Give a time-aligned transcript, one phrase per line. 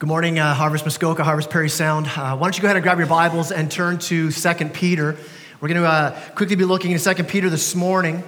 [0.00, 2.08] Good morning, uh, Harvest Muskoka, Harvest Parry Sound.
[2.08, 5.16] Uh, why don't you go ahead and grab your Bibles and turn to 2 Peter.
[5.60, 8.24] We're going to uh, quickly be looking at 2 Peter this morning.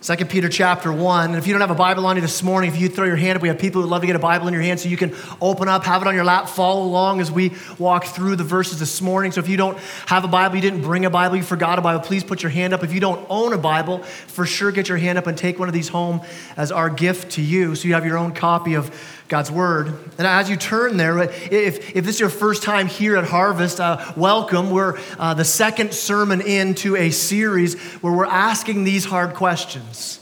[0.00, 1.30] 2 Peter chapter 1.
[1.30, 3.16] And if you don't have a Bible on you this morning, if you throw your
[3.16, 4.80] hand up, we have people who would love to get a Bible in your hand
[4.80, 8.04] so you can open up, have it on your lap, follow along as we walk
[8.04, 9.32] through the verses this morning.
[9.32, 11.82] So if you don't have a Bible, you didn't bring a Bible, you forgot a
[11.82, 12.84] Bible, please put your hand up.
[12.84, 15.68] If you don't own a Bible, for sure get your hand up and take one
[15.68, 16.20] of these home
[16.56, 18.94] as our gift to you so you have your own copy of
[19.28, 19.88] God's Word.
[20.18, 23.80] And as you turn there, if, if this is your first time here at Harvest,
[23.80, 24.70] uh, welcome.
[24.70, 30.20] We're uh, the second sermon into a series where we're asking these hard questions.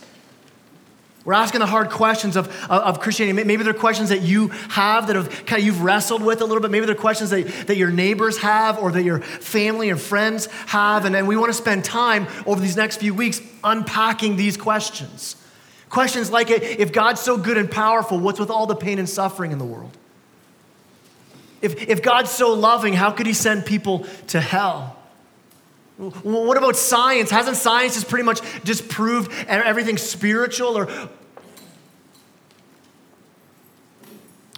[1.24, 3.44] We're asking the hard questions of, of, Christianity.
[3.44, 6.60] Maybe they're questions that you have that have kind of you've wrestled with a little
[6.60, 6.70] bit.
[6.70, 11.06] Maybe they're questions that, that your neighbors have or that your family and friends have.
[11.06, 15.36] And, and we want to spend time over these next few weeks unpacking these questions.
[15.94, 19.52] Questions like if God's so good and powerful, what's with all the pain and suffering
[19.52, 19.96] in the world?
[21.62, 24.96] If, if God's so loving, how could he send people to hell?
[25.96, 27.30] What about science?
[27.30, 30.76] Hasn't science just pretty much disproved everything spiritual?
[30.76, 30.90] Or,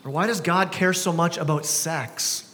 [0.07, 2.46] or why does God care so much about sex?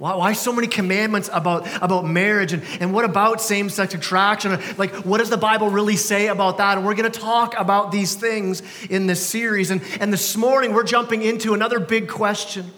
[0.00, 2.54] Why, why so many commandments about, about marriage?
[2.54, 4.58] And, and what about same sex attraction?
[4.78, 6.78] Like, what does the Bible really say about that?
[6.78, 9.70] And we're going to talk about these things in this series.
[9.70, 12.70] And, and this morning, we're jumping into another big question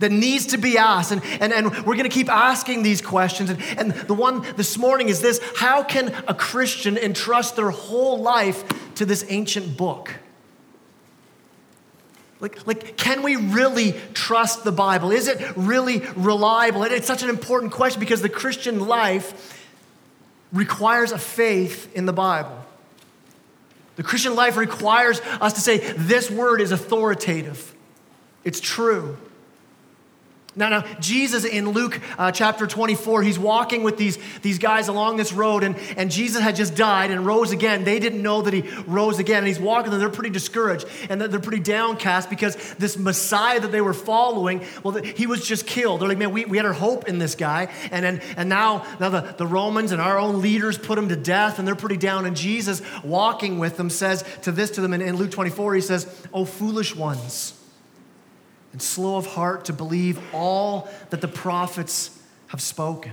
[0.00, 1.12] that needs to be asked.
[1.12, 3.50] And, and, and we're going to keep asking these questions.
[3.50, 8.18] And, and the one this morning is this How can a Christian entrust their whole
[8.18, 8.64] life
[8.96, 10.10] to this ancient book?
[12.40, 15.12] Like, like, can we really trust the Bible?
[15.12, 16.82] Is it really reliable?
[16.82, 19.62] And it's such an important question because the Christian life
[20.52, 22.64] requires a faith in the Bible.
[23.96, 27.74] The Christian life requires us to say, this word is authoritative,
[28.44, 29.16] it's true.
[30.56, 35.16] Now, now, Jesus in Luke uh, chapter 24, he's walking with these, these guys along
[35.16, 37.82] this road, and, and Jesus had just died and rose again.
[37.82, 41.20] They didn't know that he rose again, and he's walking, and they're pretty discouraged, and
[41.20, 46.00] they're pretty downcast because this Messiah that they were following, well, he was just killed.
[46.00, 48.86] They're like, man, we, we had our hope in this guy, and, and, and now,
[49.00, 51.96] now the, the Romans and our own leaders put him to death, and they're pretty
[51.96, 55.74] down, and Jesus, walking with them, says to this to them in, in Luke 24,
[55.74, 57.60] he says, Oh, foolish ones
[58.74, 62.10] and slow of heart to believe all that the prophets
[62.48, 63.12] have spoken.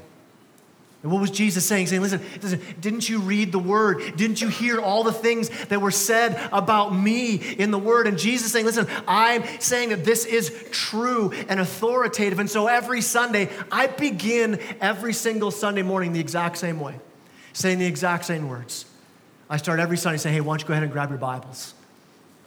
[1.04, 1.86] And what was Jesus saying?
[1.86, 4.16] Saying, listen, listen, didn't you read the word?
[4.18, 8.08] Didn't you hear all the things that were said about me in the word?
[8.08, 12.40] And Jesus saying, listen, I'm saying that this is true and authoritative.
[12.40, 17.00] And so every Sunday, I begin every single Sunday morning the exact same way,
[17.54, 18.86] saying the exact same words.
[19.48, 21.76] I start every Sunday saying, hey, why don't you go ahead and grab your Bibles?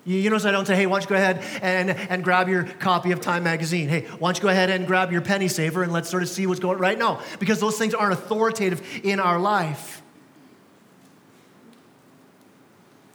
[0.04, 2.65] You, notice I don't say, hey, why don't you go ahead and, and grab your
[2.65, 3.88] copy of Time Magazine?
[3.88, 6.28] Hey, why don't you go ahead and grab your penny saver and let's sort of
[6.28, 7.22] see what's going right now?
[7.38, 10.03] Because those things aren't authoritative in our life.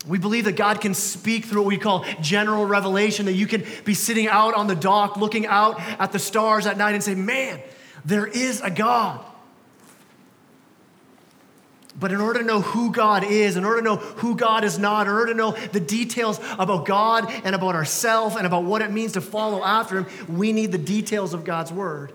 [0.08, 3.64] We believe that God can speak through what we call general revelation, that you can
[3.86, 7.14] be sitting out on the dock looking out at the stars at night and say,
[7.14, 7.62] man,
[8.04, 9.24] there is a God.
[12.00, 14.80] But in order to know who God is, in order to know who God is
[14.80, 18.82] not, in order to know the details about God and about ourselves and about what
[18.82, 22.14] it means to follow after Him, we need the details of God's Word.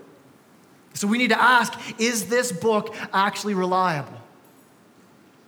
[0.95, 4.24] So we need to ask is this book actually reliable?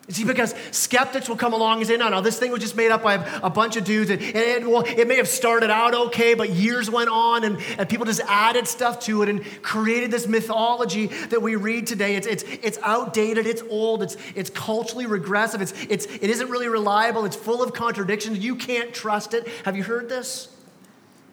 [0.10, 2.92] See, because skeptics will come along and say, no, no, this thing was just made
[2.92, 4.10] up by a bunch of dudes.
[4.10, 7.90] And, it, well, it may have started out okay, but years went on and, and
[7.90, 12.16] people just added stuff to it and created this mythology that we read today.
[12.16, 16.70] It's, it's, it's outdated, it's old, it's, it's culturally regressive, it's, it's, it isn't really
[16.70, 18.40] reliable, it's full of contradictions.
[18.40, 19.46] You can't trust it.
[19.66, 20.48] Have you heard this?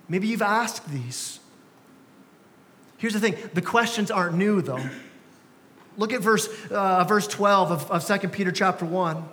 [0.09, 1.39] Maybe you've asked these.
[2.99, 4.85] Here's the thing the questions aren't new, though.
[5.97, 9.25] Look at verse, uh, verse 12 of, of 2 Peter chapter 1.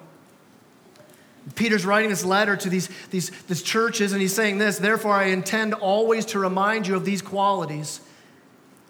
[1.55, 5.25] Peter's writing this letter to these, these, these churches, and he's saying this Therefore, I
[5.25, 8.01] intend always to remind you of these qualities.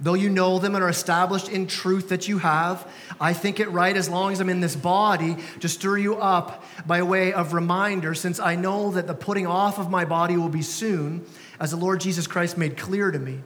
[0.01, 3.69] Though you know them and are established in truth that you have, I think it
[3.69, 7.53] right, as long as I'm in this body, to stir you up by way of
[7.53, 11.23] reminder, since I know that the putting off of my body will be soon,
[11.59, 13.41] as the Lord Jesus Christ made clear to me.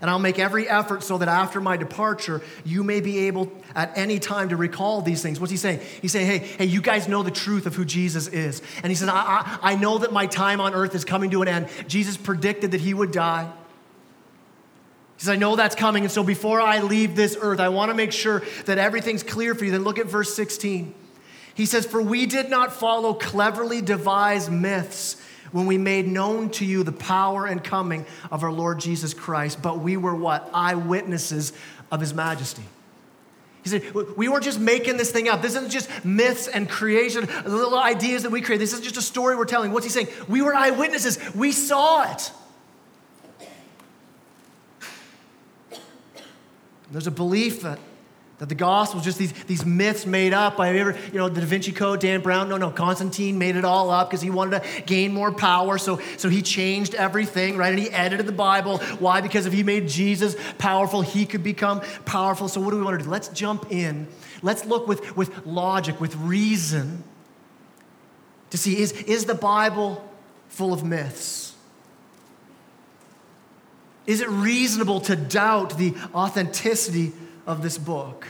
[0.00, 3.96] And I'll make every effort so that after my departure, you may be able at
[3.98, 5.38] any time to recall these things.
[5.38, 5.80] What's he saying?
[6.00, 8.62] He's saying, hey, hey, you guys know the truth of who Jesus is.
[8.82, 11.42] And he says, I, I, I know that my time on earth is coming to
[11.42, 11.68] an end.
[11.86, 13.50] Jesus predicted that he would die.
[15.16, 16.04] He says, I know that's coming.
[16.04, 19.54] And so before I leave this earth, I want to make sure that everything's clear
[19.54, 19.70] for you.
[19.70, 20.94] Then look at verse 16.
[21.54, 25.22] He says, For we did not follow cleverly devised myths
[25.52, 29.62] when we made known to you the power and coming of our Lord Jesus Christ,
[29.62, 30.48] but we were what?
[30.52, 31.52] Eyewitnesses
[31.90, 32.62] of his majesty.
[33.62, 35.42] He said, We weren't just making this thing up.
[35.42, 38.58] This isn't just myths and creation, little ideas that we create.
[38.58, 39.72] This isn't just a story we're telling.
[39.72, 40.08] What's he saying?
[40.28, 41.18] We were eyewitnesses.
[41.34, 42.32] We saw it.
[46.90, 47.78] There's a belief that
[48.40, 51.42] that the gospel is just these, these myths made up by ever, you know, the
[51.42, 52.48] Da Vinci Code, Dan Brown.
[52.48, 55.76] No, no, Constantine made it all up because he wanted to gain more power.
[55.76, 57.68] So, so he changed everything, right?
[57.68, 58.78] And he edited the Bible.
[58.98, 59.20] Why?
[59.20, 62.48] Because if he made Jesus powerful, he could become powerful.
[62.48, 63.10] So what do we want to do?
[63.10, 64.08] Let's jump in.
[64.40, 67.04] Let's look with, with logic, with reason
[68.48, 70.02] to see is, is the Bible
[70.48, 71.54] full of myths?
[74.06, 77.12] Is it reasonable to doubt the authenticity
[77.46, 78.26] of this book.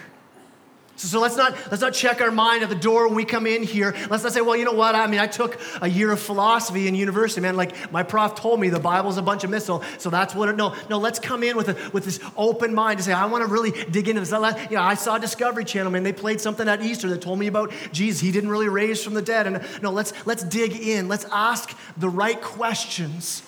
[1.00, 3.46] So, so, let's not let's not check our mind at the door when we come
[3.46, 3.96] in here.
[4.10, 4.94] Let's not say, well, you know what?
[4.94, 7.56] I mean, I took a year of philosophy in university, man.
[7.56, 9.80] Like my prof told me, the Bible's a bunch of myths, so,
[10.10, 10.56] that's what it.
[10.56, 10.98] No, no.
[10.98, 13.70] Let's come in with a, with this open mind to say, I want to really
[13.70, 14.30] dig into this.
[14.30, 16.02] You know, I saw Discovery Channel, man.
[16.02, 18.20] They played something at Easter that told me about Jesus.
[18.20, 19.46] He didn't really raise from the dead.
[19.46, 21.08] And no, let's let's dig in.
[21.08, 23.42] Let's ask the right questions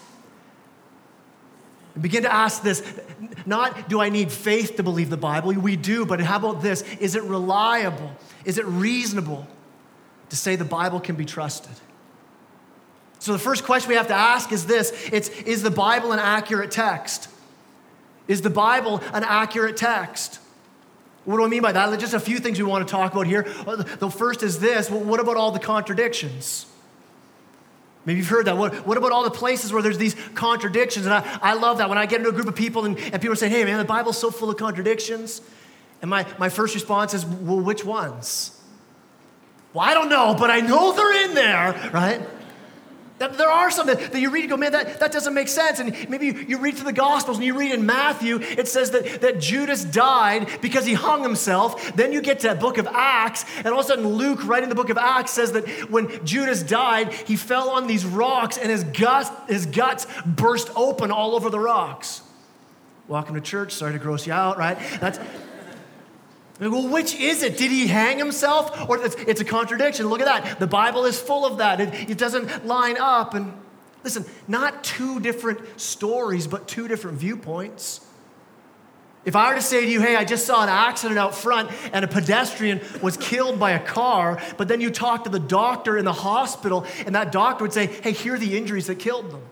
[2.01, 2.83] Begin to ask this
[3.45, 5.53] not do I need faith to believe the Bible?
[5.53, 6.83] We do, but how about this?
[7.01, 8.13] Is it reliable?
[8.45, 9.47] Is it reasonable
[10.31, 11.73] to say the Bible can be trusted?
[13.19, 16.19] So the first question we have to ask is this it's, Is the Bible an
[16.19, 17.29] accurate text?
[18.27, 20.41] Is the Bible an accurate text?
[21.25, 21.99] What do I mean by that?
[22.01, 23.47] Just a few things we want to talk about here.
[23.67, 26.67] Uh, the first is this well, what about all the contradictions?
[28.05, 28.57] Maybe you've heard that.
[28.57, 31.07] What, what about all the places where there's these contradictions?
[31.07, 33.13] And I, I love that when I get into a group of people and, and
[33.15, 35.41] people are saying, hey, man, the Bible's so full of contradictions.
[36.01, 38.61] And my, my first response is, well, which ones?
[39.73, 42.21] Well, I don't know, but I know they're in there, right?
[43.23, 45.47] That there are some that, that you read and go, man, that, that doesn't make
[45.47, 45.79] sense.
[45.79, 48.91] And maybe you, you read through the Gospels and you read in Matthew, it says
[48.91, 51.95] that, that Judas died because he hung himself.
[51.95, 54.71] Then you get to the book of Acts, and all of a sudden Luke, writing
[54.71, 58.73] the book of Acts, says that when Judas died, he fell on these rocks and
[58.73, 62.23] his guts, his guts burst open all over the rocks.
[63.07, 63.71] Welcome to church.
[63.71, 64.77] Sorry to gross you out, right?
[64.99, 65.21] That's
[66.61, 67.57] well, which is it?
[67.57, 68.89] Did he hang himself?
[68.89, 70.07] Or it's, it's, a contradiction.
[70.07, 70.61] Look at that.
[70.61, 71.81] The Bible is full of that.
[71.81, 73.35] It, it doesn't line up.
[73.35, 73.55] And
[74.05, 78.07] listen, not two different stories, but two different viewpoints.
[79.25, 81.71] If I were to say to you, hey, I just saw an accident out front
[81.93, 85.97] and a pedestrian was killed by a car, but then you talk to the doctor
[85.97, 89.31] in the hospital and that doctor would say, hey, here are the injuries that killed
[89.31, 89.43] them.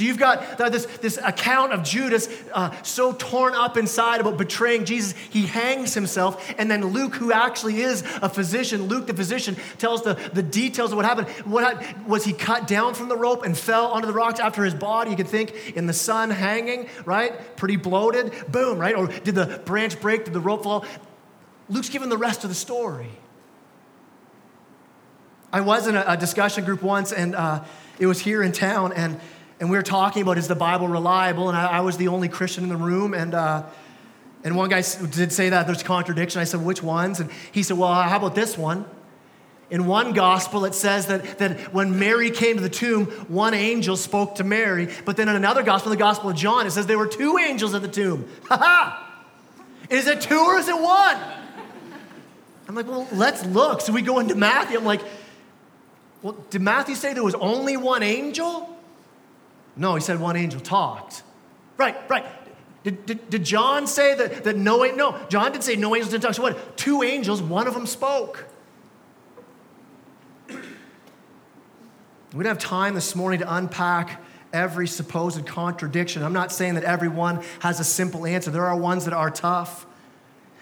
[0.00, 4.86] So you've got this, this account of Judas uh, so torn up inside about betraying
[4.86, 6.54] Jesus, he hangs himself.
[6.56, 10.92] And then Luke, who actually is a physician, Luke the physician, tells the, the details
[10.92, 11.28] of what happened.
[11.44, 14.72] What was he cut down from the rope and fell onto the rocks after his
[14.72, 15.10] body?
[15.10, 17.54] You could think in the sun hanging, right?
[17.58, 18.32] Pretty bloated.
[18.50, 18.96] Boom, right?
[18.96, 20.24] Or did the branch break?
[20.24, 20.86] Did the rope fall?
[21.68, 23.10] Luke's given the rest of the story.
[25.52, 27.64] I was in a, a discussion group once, and uh,
[27.98, 29.20] it was here in town, and
[29.60, 31.48] and we were talking about is the Bible reliable?
[31.48, 33.64] And I, I was the only Christian in the room, and uh,
[34.42, 36.40] and one guy did say that there's contradiction.
[36.40, 37.20] I said, which ones?
[37.20, 38.86] And he said, well, how about this one?
[39.70, 43.96] In one gospel, it says that, that when Mary came to the tomb, one angel
[43.96, 44.88] spoke to Mary.
[45.04, 47.74] But then in another gospel, the Gospel of John, it says there were two angels
[47.74, 48.28] at the tomb.
[48.48, 49.12] Ha ha!
[49.88, 51.16] Is it two or is it one?
[52.66, 53.80] I'm like, well, let's look.
[53.80, 54.78] So we go into Matthew.
[54.78, 55.02] I'm like,
[56.22, 58.76] well, did Matthew say there was only one angel?
[59.80, 61.22] No, he said one angel talked.
[61.78, 62.26] Right, right.
[62.84, 66.24] Did, did, did John say that, that no, no, John didn't say no angels didn't
[66.24, 66.34] talk.
[66.34, 66.76] So what?
[66.76, 68.44] Two angels, one of them spoke.
[70.48, 74.22] We don't have time this morning to unpack
[74.52, 76.22] every supposed contradiction.
[76.22, 78.50] I'm not saying that everyone has a simple answer.
[78.50, 79.86] There are ones that are tough.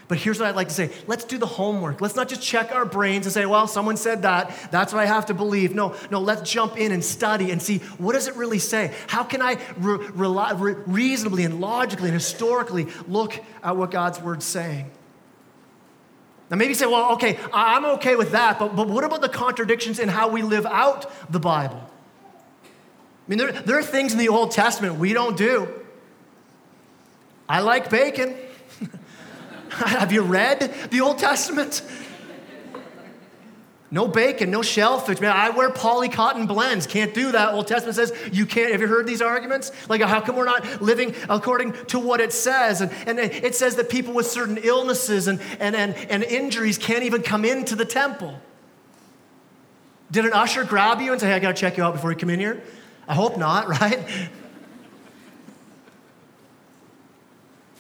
[0.09, 2.01] But here's what I'd like to say let's do the homework.
[2.01, 4.71] Let's not just check our brains and say, well, someone said that.
[4.71, 5.75] That's what I have to believe.
[5.75, 8.95] No, no, let's jump in and study and see what does it really say?
[9.07, 14.47] How can I re- re- reasonably and logically and historically look at what God's word's
[14.47, 14.91] saying?
[16.51, 19.99] Now, maybe say, well, okay, I'm okay with that, but, but what about the contradictions
[19.99, 21.83] in how we live out the Bible?
[22.65, 22.67] I
[23.29, 25.69] mean, there, there are things in the Old Testament we don't do.
[27.47, 28.35] I like bacon.
[29.87, 31.83] Have you read the Old Testament?
[33.91, 35.21] No bacon, no shellfish.
[35.21, 36.87] Man, I wear poly cotton blends.
[36.87, 37.55] Can't do that.
[37.55, 38.73] Old Testament says you can't.
[38.73, 39.71] Have you heard these arguments?
[39.89, 42.81] Like, how come we're not living according to what it says?
[42.81, 47.05] And, and it says that people with certain illnesses and, and, and, and injuries can't
[47.05, 48.39] even come into the temple.
[50.11, 52.11] Did an usher grab you and say, hey, I got to check you out before
[52.11, 52.63] you come in here?
[53.07, 54.01] I hope not, right?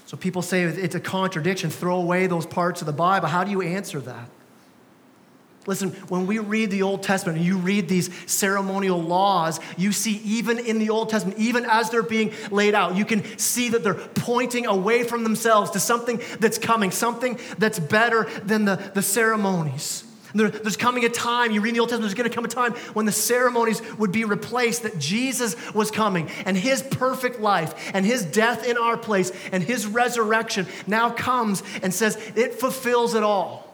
[0.08, 1.68] So people say it's a contradiction.
[1.68, 3.28] Throw away those parts of the Bible.
[3.28, 4.30] How do you answer that?
[5.66, 10.12] Listen, when we read the Old Testament and you read these ceremonial laws, you see
[10.24, 13.84] even in the Old Testament, even as they're being laid out, you can see that
[13.84, 19.02] they're pointing away from themselves to something that's coming, something that's better than the, the
[19.02, 20.04] ceremonies.
[20.34, 22.48] There, there's coming a time, you read the Old Testament, there's going to come a
[22.48, 27.90] time when the ceremonies would be replaced, that Jesus was coming, and his perfect life,
[27.94, 33.14] and his death in our place, and his resurrection now comes and says, it fulfills
[33.14, 33.68] it all.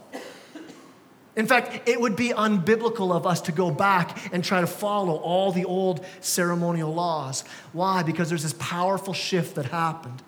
[1.36, 5.16] In fact, it would be unbiblical of us to go back and try to follow
[5.16, 7.42] all the old ceremonial laws.
[7.72, 8.04] Why?
[8.04, 10.22] Because there's this powerful shift that happened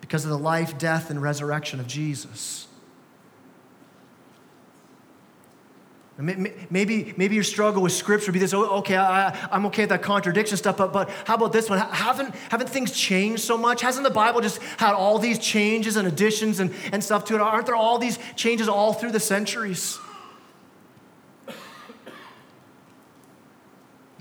[0.00, 2.68] because of the life, death, and resurrection of Jesus.
[6.16, 10.02] Maybe, maybe your struggle with scripture be this, oh, okay, I, am okay with that
[10.02, 11.80] contradiction stuff, but, but how about this one?
[11.80, 13.82] Haven't, haven't things changed so much?
[13.82, 17.40] Hasn't the Bible just had all these changes and additions and, and stuff to it?
[17.40, 19.98] Aren't there all these changes all through the centuries?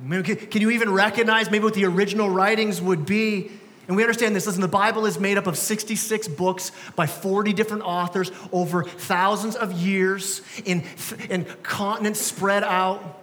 [0.09, 3.51] Can you even recognize maybe what the original writings would be?
[3.87, 4.45] And we understand this.
[4.45, 9.55] Listen, the Bible is made up of 66 books by 40 different authors over thousands
[9.55, 10.83] of years in,
[11.29, 13.21] in continents spread out.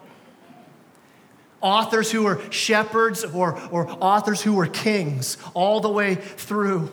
[1.62, 6.90] Authors who were shepherds or, or authors who were kings all the way through.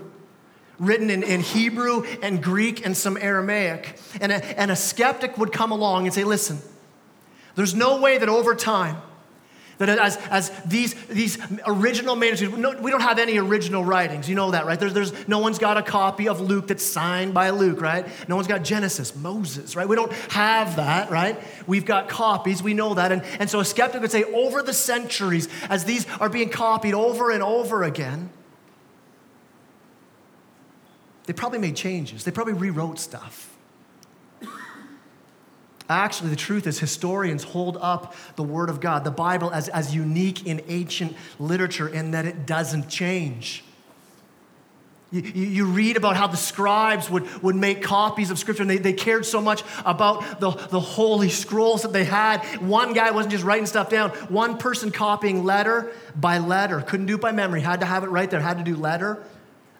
[0.79, 3.99] Written in, in Hebrew and Greek and some Aramaic.
[4.21, 6.59] And a, and a skeptic would come along and say, listen,
[7.55, 8.97] there's no way that over time,
[9.77, 14.27] that as, as these, these original manuscripts, no, we don't have any original writings.
[14.27, 14.79] You know that, right?
[14.79, 18.07] There's, there's, no one's got a copy of Luke that's signed by Luke, right?
[18.27, 19.87] No one's got Genesis, Moses, right?
[19.87, 21.39] We don't have that, right?
[21.67, 23.11] We've got copies, we know that.
[23.11, 26.95] And, and so a skeptic would say, over the centuries, as these are being copied
[26.95, 28.29] over and over again,
[31.25, 32.23] they probably made changes.
[32.23, 33.56] They probably rewrote stuff.
[35.89, 39.95] Actually, the truth is, historians hold up the Word of God, the Bible, as, as
[39.95, 43.63] unique in ancient literature in that it doesn't change.
[45.09, 48.77] You, you, read about how the scribes would, would make copies of Scripture, and they,
[48.77, 52.43] they cared so much about the, the holy scrolls that they had.
[52.57, 56.81] One guy wasn't just writing stuff down, one person copying letter by letter.
[56.81, 59.23] Couldn't do it by memory, had to have it right there, had to do letter,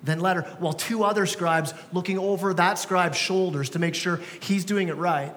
[0.02, 4.64] then letter, while two other scribes looking over that scribe's shoulders to make sure he's
[4.64, 5.36] doing it right.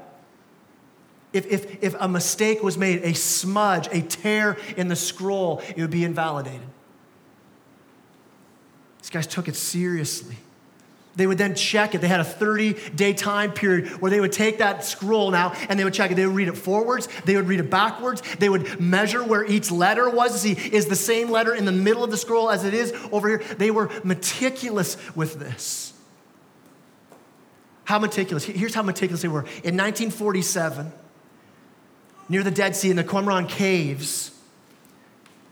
[1.32, 5.80] If, if, if a mistake was made, a smudge, a tear in the scroll, it
[5.80, 6.66] would be invalidated.
[9.00, 10.36] These guys took it seriously.
[11.16, 12.00] They would then check it.
[12.00, 15.78] They had a 30 day time period where they would take that scroll now and
[15.78, 16.14] they would check it.
[16.14, 19.70] They would read it forwards, they would read it backwards, they would measure where each
[19.70, 22.74] letter was see is the same letter in the middle of the scroll as it
[22.74, 23.42] is over here.
[23.58, 25.92] They were meticulous with this.
[27.84, 28.44] How meticulous?
[28.44, 29.40] Here's how meticulous they were.
[29.40, 30.92] In 1947,
[32.30, 34.30] near the Dead Sea in the Qumran caves.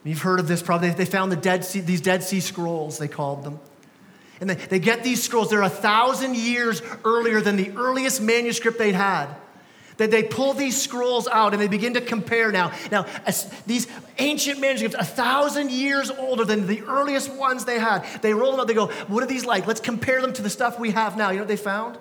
[0.05, 0.91] You've heard of this probably.
[0.91, 3.61] They found the Dead sea, these Dead Sea Scrolls, they called them.
[4.41, 5.51] And they, they get these scrolls.
[5.51, 9.27] They're a thousand years earlier than the earliest manuscript they'd had.
[9.97, 12.73] That they pull these scrolls out and they begin to compare now.
[12.93, 13.07] Now,
[13.67, 18.53] these ancient manuscripts, a thousand years older than the earliest ones they had, they roll
[18.53, 18.69] them up.
[18.69, 19.67] They go, What are these like?
[19.67, 21.31] Let's compare them to the stuff we have now.
[21.31, 21.99] You know what they found?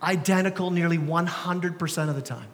[0.00, 2.46] Identical nearly 100% of the time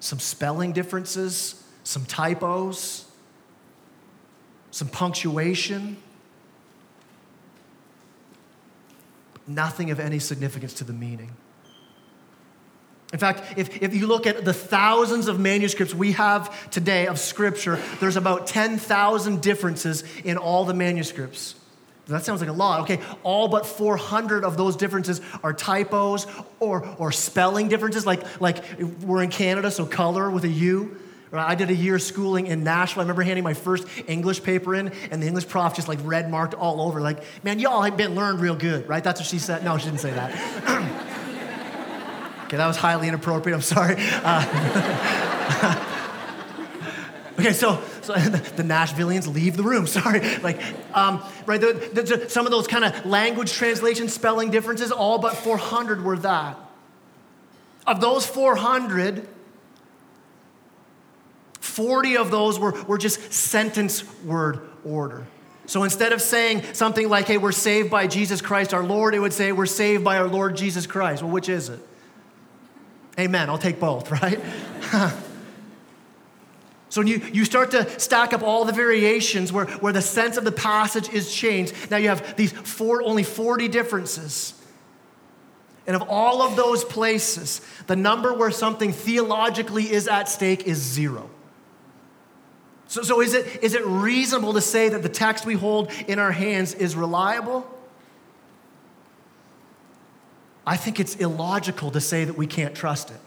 [0.00, 3.04] some spelling differences, some typos,
[4.70, 5.96] some punctuation.
[9.46, 11.32] Nothing of any significance to the meaning.
[13.12, 17.18] In fact, if, if you look at the thousands of manuscripts we have today of
[17.18, 21.54] Scripture, there's about 10,000 differences in all the manuscripts.
[22.08, 22.80] That sounds like a lot.
[22.82, 26.26] Okay, all but 400 of those differences are typos
[26.58, 28.64] or, or spelling differences, like, like
[29.02, 30.96] we're in Canada, so color with a U.
[31.30, 33.02] I did a year of schooling in Nashville.
[33.02, 36.30] I remember handing my first English paper in, and the English prof just like red
[36.30, 39.04] marked all over, like, man, y'all have been learned real good, right?
[39.04, 39.62] That's what she said.
[39.62, 40.30] No, she didn't say that.
[42.46, 43.54] okay, that was highly inappropriate.
[43.54, 43.96] I'm sorry.
[43.98, 45.84] Uh,
[47.38, 48.14] okay, so so
[48.56, 49.86] the Nashvillians leave the room.
[49.98, 50.60] Sorry, like,
[50.94, 51.60] um, right?
[51.60, 56.18] The, the, some of those kind of language translation spelling differences, all but 400 were
[56.18, 56.58] that.
[57.86, 59.26] Of those 400,
[61.60, 65.26] 40 of those were, were just sentence word order.
[65.68, 69.18] So instead of saying something like, hey, we're saved by Jesus Christ our Lord, it
[69.18, 71.22] would say, we're saved by our Lord Jesus Christ.
[71.22, 71.78] Well, which is it?
[73.18, 73.50] Amen.
[73.50, 74.40] I'll take both, right?
[76.98, 80.36] So when you, you start to stack up all the variations where, where the sense
[80.36, 84.60] of the passage is changed, now you have these four, only 40 differences.
[85.86, 90.78] And of all of those places, the number where something theologically is at stake is
[90.78, 91.30] zero.
[92.88, 96.18] So, so is, it, is it reasonable to say that the text we hold in
[96.18, 97.64] our hands is reliable?
[100.66, 103.20] I think it's illogical to say that we can't trust it.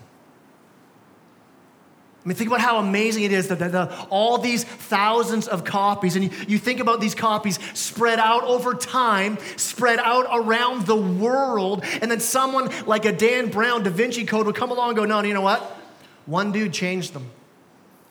[2.23, 5.63] I mean, think about how amazing it is that the, the, all these thousands of
[5.63, 10.85] copies, and you, you think about these copies spread out over time, spread out around
[10.85, 14.89] the world, and then someone like a Dan Brown Da Vinci Code would come along
[14.89, 15.61] and go, No, you know what?
[16.27, 17.31] One dude changed them.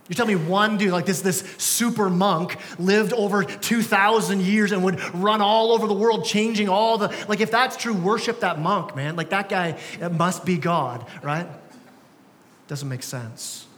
[0.08, 4.82] You tell me one dude, like this, this super monk, lived over 2,000 years and
[4.82, 7.14] would run all over the world, changing all the.
[7.28, 9.14] Like, if that's true, worship that monk, man.
[9.14, 9.78] Like, that guy
[10.10, 11.46] must be God, right?
[12.66, 13.68] Doesn't make sense.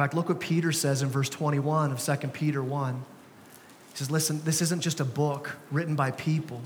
[0.00, 2.94] Fact, look what Peter says in verse 21 of 2 Peter 1.
[2.94, 6.62] He says, Listen, this isn't just a book written by people.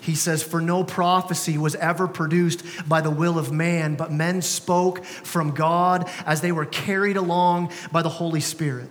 [0.00, 4.40] He says, For no prophecy was ever produced by the will of man, but men
[4.40, 8.88] spoke from God as they were carried along by the Holy Spirit.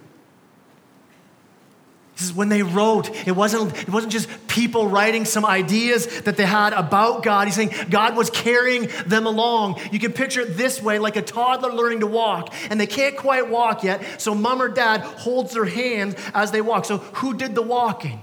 [2.16, 6.38] This is when they wrote, it wasn't, it wasn't just people writing some ideas that
[6.38, 7.48] they had about God.
[7.48, 9.80] He's saying God was carrying them along.
[9.92, 13.18] You can picture it this way like a toddler learning to walk, and they can't
[13.18, 16.86] quite walk yet, so mom or dad holds their hand as they walk.
[16.86, 18.22] So, who did the walking?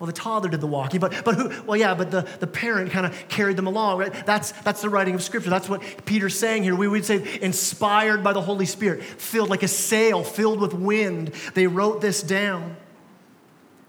[0.00, 1.62] Well, the toddler did the walking, but, but who?
[1.62, 4.26] Well, yeah, but the, the parent kind of carried them along, right?
[4.26, 5.48] That's, that's the writing of Scripture.
[5.48, 6.74] That's what Peter's saying here.
[6.74, 11.28] We would say inspired by the Holy Spirit, filled like a sail filled with wind.
[11.54, 12.74] They wrote this down.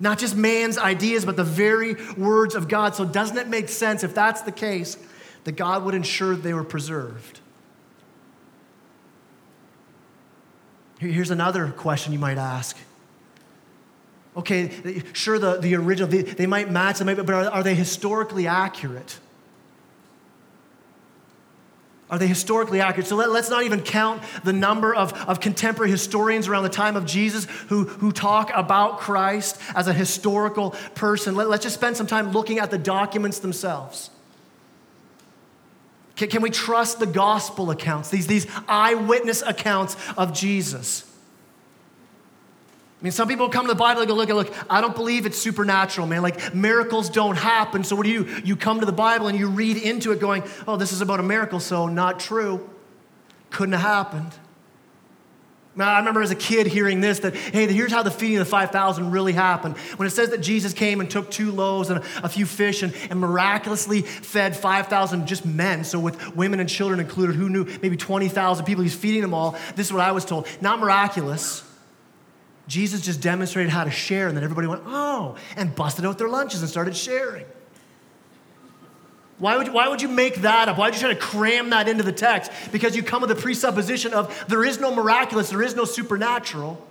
[0.03, 2.93] Not just man's ideas, but the very words of God.
[2.93, 4.98] So, doesn't it make sense, if that's the case,
[5.45, 7.39] that God would ensure they were preserved?
[11.00, 12.77] Here's another question you might ask.
[14.36, 19.20] Okay, sure, the, the original, they, they might match, but are, are they historically accurate?
[22.14, 23.08] Are they historically accurate?
[23.08, 26.96] So let, us not even count the number of, of contemporary historians around the time
[26.96, 31.36] of Jesus who, who talk about Christ as a historical person.
[31.36, 34.12] Let, let's just spend some time looking at the documents themselves.
[36.16, 41.12] Can, can we trust the gospel accounts, these, these eyewitness accounts of Jesus?
[43.03, 45.25] I mean, some people come to the Bible and go, look, look, I don't believe
[45.25, 46.22] it's supernatural, man.
[46.22, 47.83] Like miracles don't happen.
[47.83, 50.42] So what do you you come to the Bible and you read into it going,
[50.70, 52.70] oh, this is about a miracle, so not true.
[53.50, 54.31] Couldn't have happened.
[55.75, 58.46] Now, I remember as a kid hearing this that, hey, here's how the feeding of
[58.46, 59.75] the 5,000 really happened.
[59.98, 62.94] When it says that Jesus came and took two loaves and a few fish and,
[63.09, 67.98] and miraculously fed 5,000 just men, so with women and children included, who knew maybe
[67.98, 69.57] 20,000 people, he's feeding them all.
[69.75, 70.48] This is what I was told.
[70.61, 71.63] Not miraculous.
[72.68, 76.30] Jesus just demonstrated how to share, and then everybody went, oh, and busted out their
[76.30, 77.46] lunches and started sharing.
[79.40, 80.78] Why would, why would you make that up?
[80.78, 82.52] Why would you try to cram that into the text?
[82.72, 86.88] Because you come with the presupposition of there is no miraculous, there is no supernatural.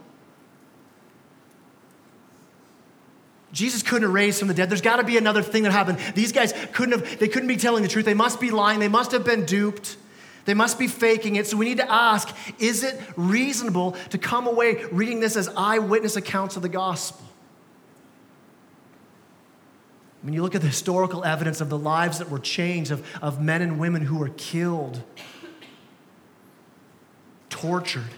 [3.52, 4.70] Jesus couldn't have raised from the dead.
[4.70, 5.98] There's got to be another thing that happened.
[6.14, 8.04] These guys couldn't have, they couldn't be telling the truth.
[8.04, 8.80] They must be lying.
[8.80, 9.96] They must have been duped.
[10.44, 11.46] They must be faking it.
[11.46, 16.16] So we need to ask is it reasonable to come away reading this as eyewitness
[16.16, 17.26] accounts of the gospel?
[20.22, 23.42] When you look at the historical evidence of the lives that were changed, of, of
[23.42, 25.02] men and women who were killed,
[27.48, 28.10] tortured,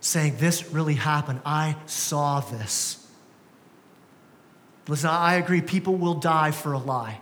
[0.00, 1.40] saying, This really happened.
[1.46, 3.06] I saw this.
[4.86, 7.20] Listen, I agree, people will die for a lie.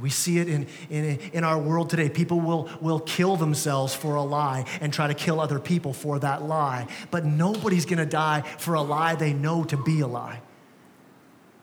[0.00, 2.08] We see it in, in, in our world today.
[2.08, 6.18] People will, will kill themselves for a lie and try to kill other people for
[6.18, 6.86] that lie.
[7.10, 10.40] But nobody's gonna die for a lie they know to be a lie.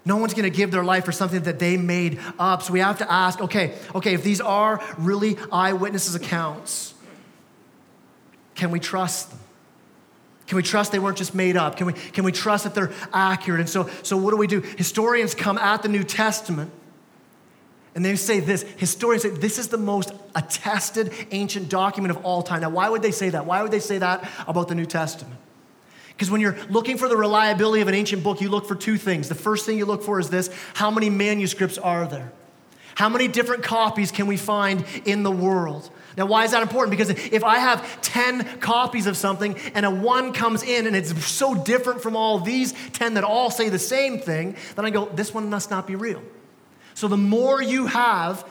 [0.05, 2.63] No one's gonna give their life for something that they made up.
[2.63, 6.93] So we have to ask okay, okay, if these are really eyewitnesses' accounts,
[8.55, 9.39] can we trust them?
[10.47, 11.75] Can we trust they weren't just made up?
[11.75, 13.59] Can we, can we trust that they're accurate?
[13.59, 14.61] And so, so what do we do?
[14.61, 16.71] Historians come at the New Testament
[17.97, 22.43] and they say this historians say this is the most attested ancient document of all
[22.43, 22.61] time.
[22.61, 23.47] Now, why would they say that?
[23.47, 25.39] Why would they say that about the New Testament?
[26.09, 28.97] Because when you're looking for the reliability of an ancient book, you look for two
[28.97, 29.29] things.
[29.29, 32.31] The first thing you look for is this how many manuscripts are there?
[32.93, 35.89] How many different copies can we find in the world?
[36.15, 36.91] Now, why is that important?
[36.91, 41.25] Because if I have 10 copies of something and a one comes in and it's
[41.25, 45.05] so different from all these 10 that all say the same thing, then I go,
[45.05, 46.21] this one must not be real.
[46.97, 48.43] So the more you have,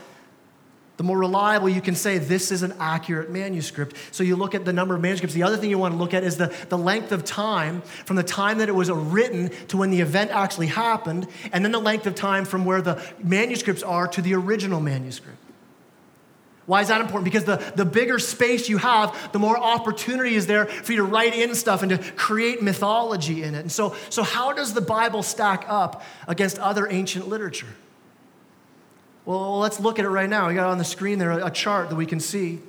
[0.98, 3.96] the more reliable you can say this is an accurate manuscript.
[4.12, 5.34] So you look at the number of manuscripts.
[5.34, 8.14] The other thing you want to look at is the, the length of time from
[8.14, 11.80] the time that it was written to when the event actually happened, and then the
[11.80, 15.38] length of time from where the manuscripts are to the original manuscript.
[16.66, 17.24] Why is that important?
[17.24, 21.04] Because the, the bigger space you have, the more opportunity is there for you to
[21.04, 23.62] write in stuff and to create mythology in it.
[23.62, 27.74] And so, so how does the Bible stack up against other ancient literature?
[29.26, 30.46] Well, let's look at it right now.
[30.46, 32.60] We got on the screen there a chart that we can see.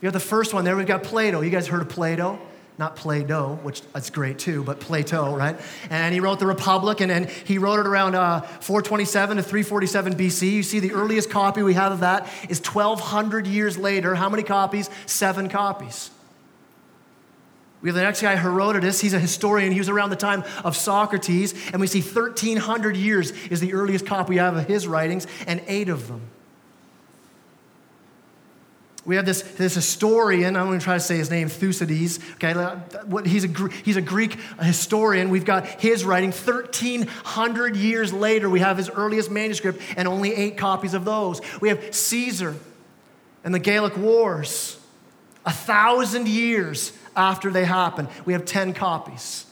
[0.00, 0.76] You got the first one there.
[0.76, 1.42] We've got Plato.
[1.42, 2.38] You guys heard of Plato?
[2.78, 5.60] Not Plato, which that's great too, but Plato, right?
[5.90, 10.52] And he wrote the Republic, and, he wrote it around uh, 427 to 347 BC.
[10.52, 14.14] You see, the earliest copy we have of that is 1,200 years later.
[14.14, 14.88] How many copies?
[15.06, 16.10] Seven copies.
[17.80, 19.00] We have the next guy, Herodotus.
[19.00, 19.72] He's a historian.
[19.72, 21.54] He was around the time of Socrates.
[21.72, 25.62] And we see 1,300 years is the earliest copy we have of his writings, and
[25.68, 26.22] eight of them.
[29.04, 32.18] We have this, this historian, I'm going to try to say his name, Thucydides.
[32.34, 32.52] Okay,
[33.24, 35.30] he's a, he's a Greek historian.
[35.30, 36.30] We've got his writing.
[36.30, 41.40] 1,300 years later, we have his earliest manuscript, and only eight copies of those.
[41.62, 42.54] We have Caesar
[43.44, 44.78] and the Gallic Wars.
[45.46, 48.08] A thousand years after they happen.
[48.24, 49.44] We have 10 copies.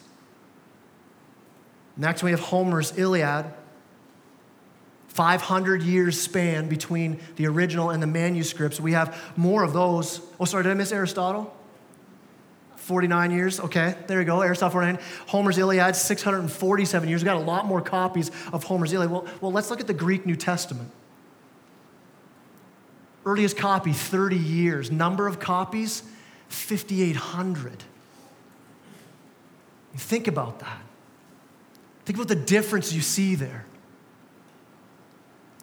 [1.97, 3.47] Next, we have Homer's Iliad.
[5.09, 8.79] 500 years span between the original and the manuscripts.
[8.79, 10.21] We have more of those.
[10.39, 11.55] Oh, sorry, did I miss Aristotle?
[12.77, 13.59] 49 years.
[13.59, 14.43] Okay, there you go.
[14.43, 14.99] Aristotle 49.
[15.27, 17.23] Homer's Iliad, 647 years.
[17.23, 19.11] We've got a lot more copies of Homer's Iliad.
[19.11, 20.91] Well, well, let's look at the Greek New Testament.
[23.25, 24.91] Earliest copy, 30 years.
[24.91, 26.03] Number of copies,
[26.49, 27.85] 5,800.
[29.97, 30.83] Think about that.
[32.05, 33.67] Think about the difference you see there.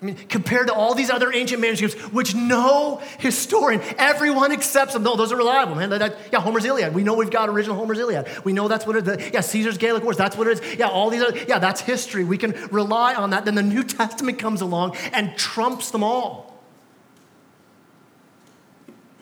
[0.01, 5.03] I mean, compared to all these other ancient manuscripts, which no historian, everyone accepts them.
[5.03, 5.91] No, those are reliable, man.
[5.91, 6.93] That, that, yeah, Homer's Iliad.
[6.93, 8.27] We know we've got original Homer's Iliad.
[8.43, 9.31] We know that's what it is.
[9.31, 10.17] Yeah, Caesar's Gallic Wars.
[10.17, 10.75] That's what it is.
[10.75, 12.25] Yeah, all these other, yeah, that's history.
[12.25, 13.45] We can rely on that.
[13.45, 16.52] Then the New Testament comes along and trumps them all.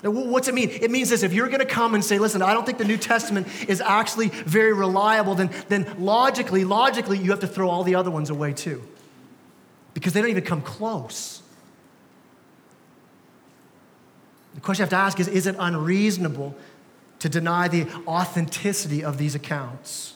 [0.03, 0.69] Now, what's it mean?
[0.69, 2.85] It means this if you're going to come and say, listen, I don't think the
[2.85, 7.83] New Testament is actually very reliable, then, then logically, logically, you have to throw all
[7.83, 8.81] the other ones away too.
[9.93, 11.41] Because they don't even come close.
[14.55, 16.55] The question you have to ask is is it unreasonable
[17.19, 20.15] to deny the authenticity of these accounts?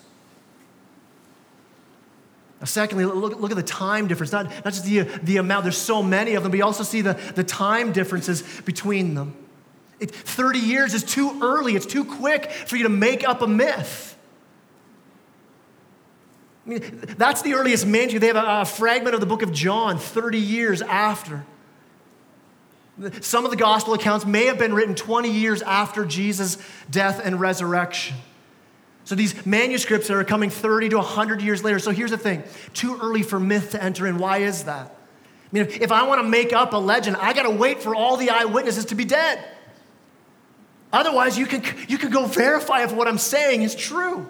[2.63, 6.01] Secondly, look, look at the time difference, not, not just the, the amount, there's so
[6.01, 9.35] many of them, but you also see the, the time differences between them.
[9.99, 13.47] It, 30 years is too early, it's too quick for you to make up a
[13.47, 14.17] myth.
[16.65, 18.21] I mean, that's the earliest manuscript.
[18.21, 21.45] They have a, a fragment of the book of John 30 years after.
[23.21, 26.57] Some of the gospel accounts may have been written 20 years after Jesus'
[26.89, 28.15] death and resurrection.
[29.03, 31.77] So these manuscripts are coming 30 to 100 years later.
[31.77, 34.17] So here's the thing too early for myth to enter in.
[34.17, 34.87] Why is that?
[34.87, 37.83] I mean, if, if I want to make up a legend, I got to wait
[37.83, 39.43] for all the eyewitnesses to be dead.
[40.95, 44.25] Otherwise, you can, you can go verify if what I'm saying is true.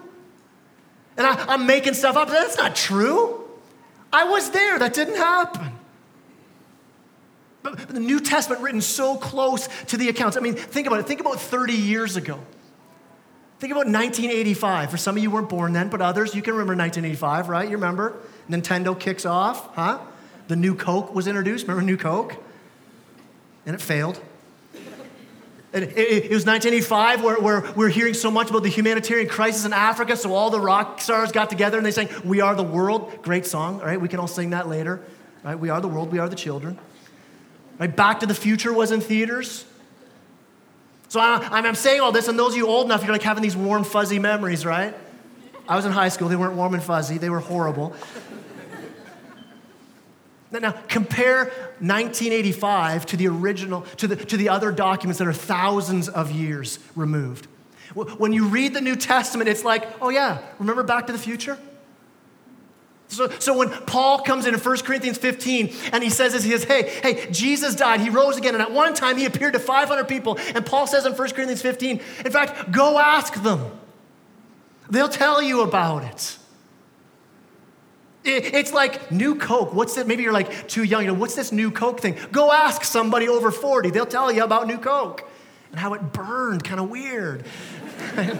[1.16, 2.28] And I, am making stuff up.
[2.28, 3.48] That's not true.
[4.12, 4.76] I was there.
[4.78, 5.72] That didn't happen.
[7.62, 10.36] But the New Testament written so close to the accounts.
[10.36, 11.06] I mean, think about it.
[11.06, 12.40] Think about 30 years ago.
[13.60, 14.90] Think about 1985.
[14.90, 17.68] For some of you weren't born then, but others, you can remember 1985, right?
[17.68, 18.16] You remember?
[18.50, 20.00] Nintendo kicks off, huh?
[20.48, 21.68] The new Coke was introduced.
[21.68, 22.36] Remember new Coke?
[23.64, 24.20] And it failed.
[25.72, 30.16] It, was 1985 where, where we're hearing so much about the humanitarian crisis in Africa,
[30.16, 33.22] so all the rock stars got together and they sang, We Are the World.
[33.22, 34.00] Great song, all right?
[34.00, 35.02] We can all sing that later.
[35.46, 35.58] Right?
[35.58, 36.78] We are the world, we are the children.
[37.78, 37.94] Right?
[37.94, 39.64] Back to the Future was in theaters.
[41.08, 43.42] So I, I'm saying all this, and those of you old enough, you're like having
[43.42, 44.94] these warm, fuzzy memories, right?
[45.68, 47.94] I was in high school, they weren't warm and fuzzy, they were horrible.
[50.52, 51.46] Now, compare
[51.80, 56.78] 1985 to the original, to the, to the other documents that are thousands of years
[56.94, 57.46] removed.
[57.94, 61.58] When you read the New Testament, it's like, oh yeah, remember Back to the Future?
[63.08, 66.50] So, so when Paul comes in in 1 Corinthians 15 and he says this, he
[66.50, 69.58] says, hey, hey, Jesus died, he rose again, and at one time he appeared to
[69.58, 70.38] 500 people.
[70.54, 73.70] And Paul says in 1 Corinthians 15, in fact, go ask them.
[74.90, 76.38] They'll tell you about it.
[78.26, 79.72] It's like new Coke.
[79.72, 80.06] What's it?
[80.06, 81.02] Maybe you're like too young.
[81.02, 82.16] You know, what's this new Coke thing?
[82.32, 83.90] Go ask somebody over 40.
[83.90, 85.28] They'll tell you about new Coke
[85.70, 87.44] and how it burned kind of weird.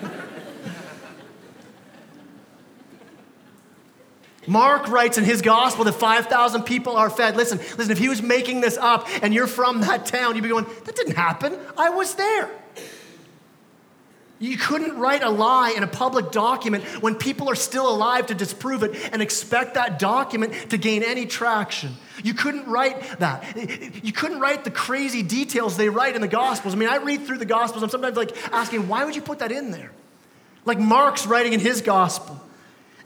[4.48, 7.36] Mark writes in his gospel that 5,000 people are fed.
[7.36, 10.48] Listen, listen, if he was making this up and you're from that town, you'd be
[10.48, 11.58] going, that didn't happen.
[11.76, 12.50] I was there.
[14.38, 18.34] You couldn't write a lie in a public document when people are still alive to
[18.34, 21.96] disprove it and expect that document to gain any traction.
[22.22, 23.56] You couldn't write that.
[24.04, 26.74] You couldn't write the crazy details they write in the Gospels.
[26.74, 29.38] I mean, I read through the Gospels, I'm sometimes like asking, why would you put
[29.38, 29.92] that in there?
[30.66, 32.38] Like Mark's writing in his Gospel.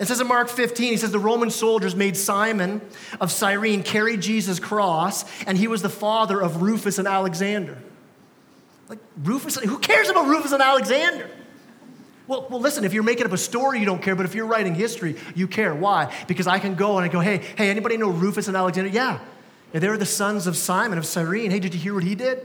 [0.00, 2.80] It says in Mark 15, he says, The Roman soldiers made Simon
[3.20, 7.76] of Cyrene carry Jesus' cross, and he was the father of Rufus and Alexander.
[8.90, 11.30] Like, Rufus, who cares about Rufus and Alexander?
[12.26, 14.46] Well, well, listen, if you're making up a story, you don't care, but if you're
[14.46, 15.72] writing history, you care.
[15.72, 16.12] Why?
[16.26, 18.90] Because I can go and I go, hey, hey, anybody know Rufus and Alexander?
[18.90, 19.20] Yeah.
[19.72, 21.52] yeah they were the sons of Simon of Cyrene.
[21.52, 22.44] Hey, did you hear what he did?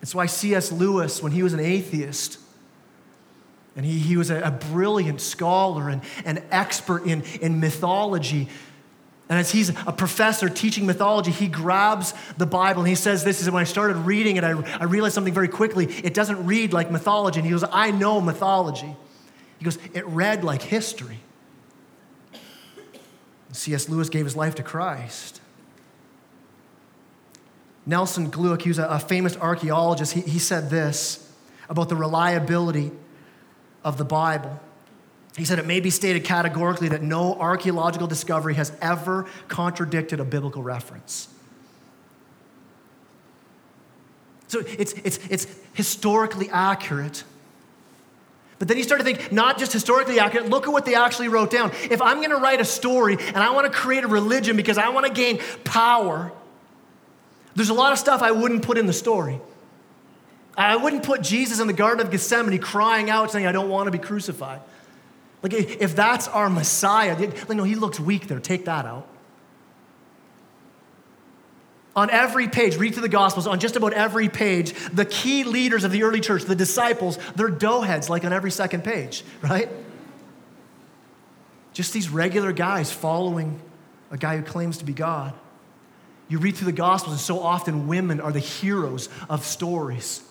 [0.00, 0.72] It's why C.S.
[0.72, 2.38] Lewis, when he was an atheist,
[3.76, 8.48] and he, he was a, a brilliant scholar and an expert in, in mythology.
[9.28, 13.40] And as he's a professor teaching mythology, he grabs the Bible and he says, This
[13.40, 15.86] is when I started reading it, I, I realized something very quickly.
[15.86, 17.40] It doesn't read like mythology.
[17.40, 18.94] And he goes, I know mythology.
[19.58, 21.20] He goes, It read like history.
[23.52, 23.88] C.S.
[23.88, 25.40] Lewis gave his life to Christ.
[27.86, 31.32] Nelson Glueck, he was a, a famous archaeologist, he, he said this
[31.68, 32.90] about the reliability
[33.84, 34.60] of the Bible.
[35.36, 40.24] He said it may be stated categorically that no archaeological discovery has ever contradicted a
[40.24, 41.28] biblical reference.
[44.46, 47.24] So it's, it's, it's historically accurate.
[48.60, 51.26] But then you start to think, not just historically accurate, look at what they actually
[51.26, 51.72] wrote down.
[51.90, 54.78] If I'm going to write a story and I want to create a religion because
[54.78, 56.30] I want to gain power,
[57.56, 59.40] there's a lot of stuff I wouldn't put in the story.
[60.56, 63.88] I wouldn't put Jesus in the Garden of Gethsemane crying out saying, I don't want
[63.88, 64.60] to be crucified.
[65.44, 68.40] Like, if that's our Messiah, like, no, he looks weak there.
[68.40, 69.06] Take that out.
[71.94, 75.84] On every page, read through the Gospels, on just about every page, the key leaders
[75.84, 79.68] of the early church, the disciples, they're doughheads, like on every second page, right?
[81.74, 83.60] Just these regular guys following
[84.10, 85.34] a guy who claims to be God.
[86.26, 90.22] You read through the Gospels, and so often women are the heroes of stories.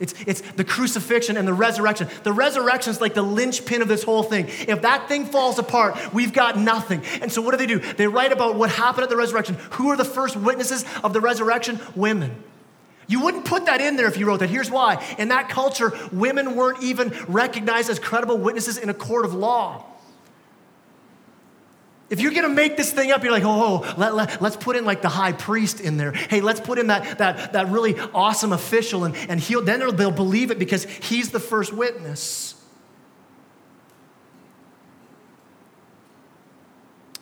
[0.00, 2.08] It's, it's the crucifixion and the resurrection.
[2.22, 4.46] The resurrection is like the linchpin of this whole thing.
[4.46, 7.02] If that thing falls apart, we've got nothing.
[7.20, 7.80] And so, what do they do?
[7.94, 9.56] They write about what happened at the resurrection.
[9.72, 11.80] Who are the first witnesses of the resurrection?
[11.96, 12.44] Women.
[13.08, 14.50] You wouldn't put that in there if you wrote that.
[14.50, 15.02] Here's why.
[15.18, 19.84] In that culture, women weren't even recognized as credible witnesses in a court of law.
[22.10, 24.76] If you're gonna make this thing up, you're like, oh, oh let, let, us put
[24.76, 26.12] in like the high priest in there.
[26.12, 30.10] Hey, let's put in that, that, that really awesome official, and, and he'll, then they'll
[30.10, 32.54] believe it because he's the first witness.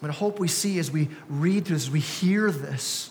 [0.09, 3.11] I hope we see as we read through this, as we hear this.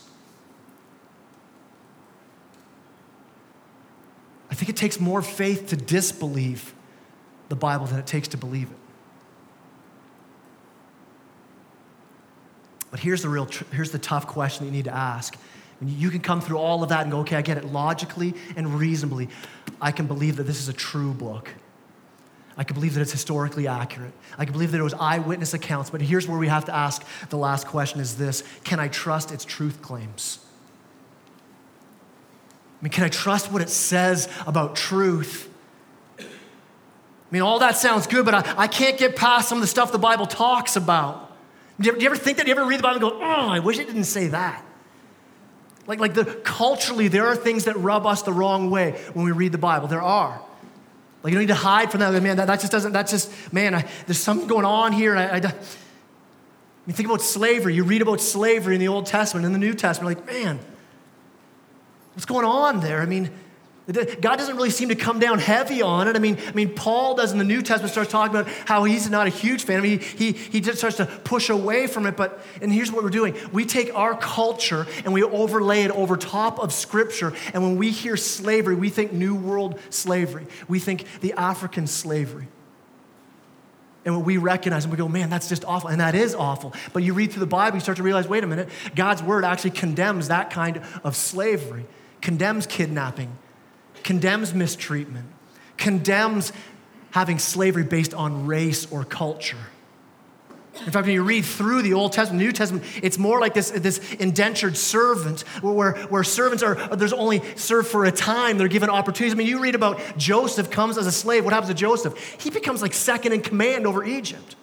[4.50, 6.74] I think it takes more faith to disbelieve
[7.48, 8.76] the Bible than it takes to believe it.
[12.90, 15.36] But here's the real, here's the tough question that you need to ask.
[15.80, 18.34] And you can come through all of that and go, okay, I get it logically
[18.56, 19.28] and reasonably.
[19.80, 21.50] I can believe that this is a true book.
[22.56, 24.12] I can believe that it's historically accurate.
[24.38, 25.90] I can believe that it was eyewitness accounts.
[25.90, 29.30] But here's where we have to ask the last question is this Can I trust
[29.30, 30.38] its truth claims?
[32.80, 35.50] I mean, can I trust what it says about truth?
[36.18, 36.24] I
[37.30, 39.92] mean, all that sounds good, but I, I can't get past some of the stuff
[39.92, 41.25] the Bible talks about.
[41.80, 42.44] Do you, ever, think that?
[42.44, 44.64] Do you ever read the Bible and go, oh, I wish it didn't say that?
[45.86, 49.32] Like, like the, culturally, there are things that rub us the wrong way when we
[49.32, 49.86] read the Bible.
[49.86, 50.40] There are.
[51.22, 52.12] Like, you don't need to hide from that.
[52.12, 55.14] Like, man, that, that just doesn't, that's just, man, I, there's something going on here.
[55.14, 55.54] And I, I, I
[56.86, 57.74] mean, think about slavery.
[57.74, 60.58] You read about slavery in the Old Testament, in the New Testament, like, man,
[62.14, 63.02] what's going on there?
[63.02, 63.30] I mean,
[63.92, 66.16] God doesn't really seem to come down heavy on it.
[66.16, 69.08] I mean, I mean, Paul does in the New Testament starts talking about how he's
[69.08, 69.78] not a huge fan.
[69.78, 72.16] I mean, he, he, just starts to push away from it.
[72.16, 73.36] But, and here's what we're doing.
[73.52, 77.32] We take our culture and we overlay it over top of scripture.
[77.54, 80.48] And when we hear slavery, we think New World slavery.
[80.66, 82.48] We think the African slavery.
[84.04, 85.90] And we recognize and we go, man, that's just awful.
[85.90, 86.74] And that is awful.
[86.92, 89.44] But you read through the Bible, you start to realize, wait a minute, God's word
[89.44, 91.84] actually condemns that kind of slavery,
[92.20, 93.36] condemns kidnapping,
[94.06, 95.26] condemns mistreatment,
[95.76, 96.52] condemns
[97.10, 99.58] having slavery based on race or culture.
[100.84, 103.70] In fact, when you read through the Old Testament, New Testament, it's more like this,
[103.70, 108.58] this indentured servant where, where servants are, there's only served for a time.
[108.58, 109.32] They're given opportunities.
[109.32, 111.44] I mean, you read about Joseph comes as a slave.
[111.44, 112.36] What happens to Joseph?
[112.40, 114.54] He becomes like second in command over Egypt.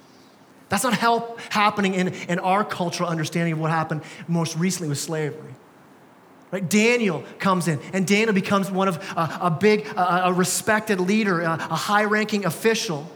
[0.70, 5.00] That's not help happening in, in our cultural understanding of what happened most recently with
[5.00, 5.56] slavery.
[6.54, 6.70] Right?
[6.70, 11.42] Daniel comes in, and Daniel becomes one of uh, a big, uh, a respected leader,
[11.42, 13.10] a, a high ranking official.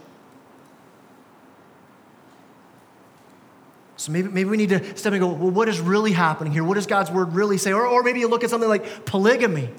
[3.96, 6.64] So maybe, maybe we need to step and go, well, what is really happening here?
[6.64, 7.74] What does God's word really say?
[7.74, 9.70] Or, or maybe you look at something like polygamy.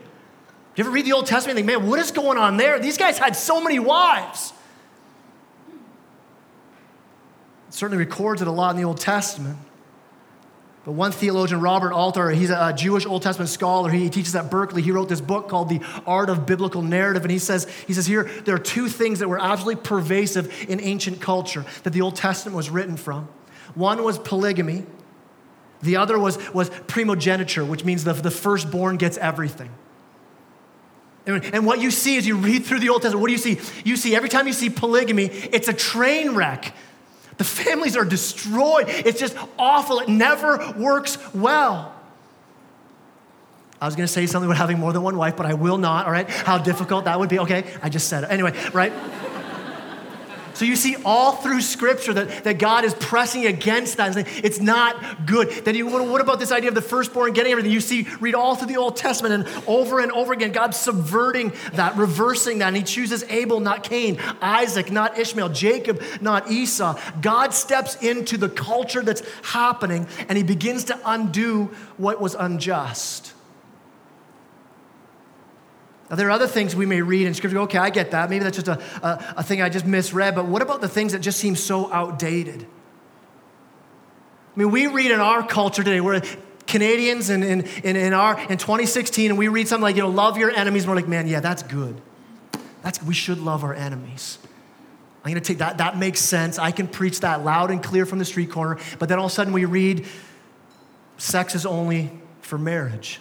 [0.77, 2.79] You ever read the Old Testament and think, man, what is going on there?
[2.79, 4.53] These guys had so many wives.
[7.67, 9.59] It certainly records it a lot in the Old Testament.
[10.89, 13.91] But one theologian, Robert Alter, he's a Jewish Old Testament scholar.
[13.91, 14.81] He teaches at Berkeley.
[14.81, 17.23] He wrote this book called The Art of Biblical Narrative.
[17.25, 20.81] And he says, he says here, there are two things that were absolutely pervasive in
[20.81, 23.29] ancient culture that the Old Testament was written from.
[23.75, 24.87] One was polygamy,
[25.83, 29.69] the other was, was primogeniture, which means the, the firstborn gets everything.
[31.27, 33.39] And, and what you see as you read through the Old Testament, what do you
[33.39, 33.61] see?
[33.85, 36.75] You see every time you see polygamy, it's a train wreck.
[37.39, 38.87] The families are destroyed.
[38.89, 40.01] It's just awful.
[40.01, 41.95] It never works well.
[43.81, 45.79] I was going to say something about having more than one wife, but I will
[45.79, 46.29] not, all right?
[46.29, 47.39] How difficult that would be.
[47.39, 48.31] Okay, I just said it.
[48.31, 48.93] Anyway, right?
[50.59, 54.59] So you see all through Scripture that, that God is pressing against that saying it's
[54.59, 55.51] not good.
[55.51, 57.71] Then you, what about this idea of the firstborn getting everything?
[57.71, 61.53] You see, read all through the Old Testament and over and over again, God subverting
[61.75, 62.67] that, reversing that.
[62.67, 66.99] And he chooses Abel, not Cain, Isaac, not Ishmael, Jacob, not Esau.
[67.21, 71.67] God steps into the culture that's happening and he begins to undo
[71.99, 73.33] what was unjust.
[76.11, 77.59] Now, there are other things we may read in Scripture.
[77.61, 78.31] Okay, I get that.
[78.31, 80.35] Maybe that's just a, a, a, thing I just misread.
[80.35, 82.63] But what about the things that just seem so outdated?
[82.63, 86.23] I mean, we read in our culture today, we're
[86.67, 90.09] Canadians in, in, in, in, our, in 2016, and we read something like, you know,
[90.09, 90.85] love your enemies.
[90.85, 92.01] And we're like, man, yeah, that's good.
[92.83, 94.39] That's, we should love our enemies.
[95.25, 95.79] I'm going to take that.
[95.79, 96.59] That makes sense.
[96.59, 98.79] I can preach that loud and clear from the street corner.
[98.99, 100.07] But then all of a sudden we read,
[101.19, 103.21] sex is only for marriage.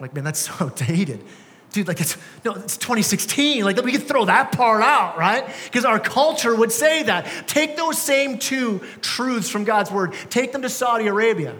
[0.00, 1.24] Like, man, that's so outdated.
[1.70, 3.62] Dude, like it's no, it's 2016.
[3.62, 5.44] Like we could throw that part out, right?
[5.64, 7.46] Because our culture would say that.
[7.46, 11.54] Take those same two truths from God's word, take them to Saudi Arabia.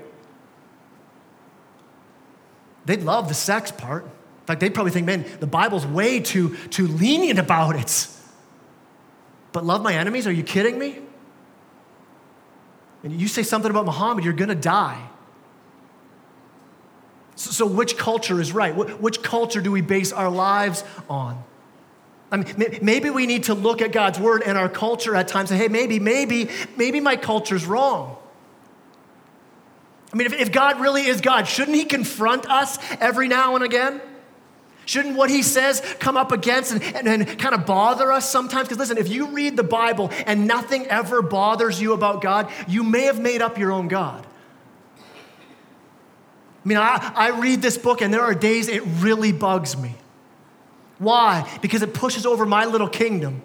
[2.86, 4.04] They'd love the sex part.
[4.04, 8.08] In fact, they'd probably think, man, the Bible's way too, too lenient about it.
[9.52, 10.26] But love my enemies?
[10.26, 10.98] Are you kidding me?
[13.02, 14.98] And you say something about Muhammad, you're gonna die.
[17.38, 18.74] So, which culture is right?
[18.74, 21.40] Which culture do we base our lives on?
[22.32, 25.52] I mean, maybe we need to look at God's word and our culture at times
[25.52, 28.16] and say, hey, maybe, maybe, maybe my culture's wrong.
[30.12, 33.64] I mean, if, if God really is God, shouldn't He confront us every now and
[33.64, 34.00] again?
[34.84, 38.66] Shouldn't what He says come up against and, and, and kind of bother us sometimes?
[38.66, 42.82] Because listen, if you read the Bible and nothing ever bothers you about God, you
[42.82, 44.26] may have made up your own God.
[46.68, 49.94] I mean, I, I read this book and there are days it really bugs me.
[50.98, 51.48] Why?
[51.62, 53.42] Because it pushes over my little kingdom.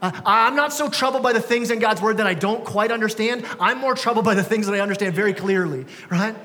[0.00, 3.44] I'm not so troubled by the things in God's word that I don't quite understand.
[3.58, 6.36] I'm more troubled by the things that I understand very clearly, right?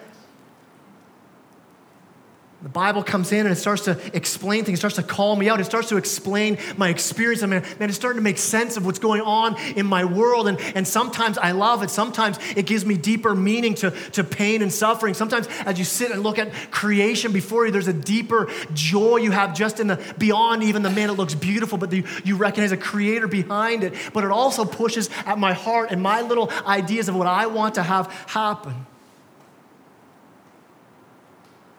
[2.64, 5.48] The Bible comes in and it starts to explain things, it starts to call me
[5.48, 7.44] out, it starts to explain my experience.
[7.44, 10.48] I mean, man, it's starting to make sense of what's going on in my world.
[10.48, 11.92] And, and sometimes I love it.
[11.92, 15.14] Sometimes it gives me deeper meaning to, to pain and suffering.
[15.14, 19.30] Sometimes as you sit and look at creation before you, there's a deeper joy you
[19.30, 22.72] have just in the beyond even the man it looks beautiful, but the, you recognize
[22.72, 23.94] a creator behind it.
[24.14, 27.76] But it also pushes at my heart and my little ideas of what I want
[27.76, 28.88] to have happen.